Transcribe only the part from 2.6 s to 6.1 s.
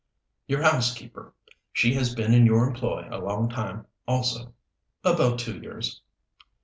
employ a long time, also?" "About two years."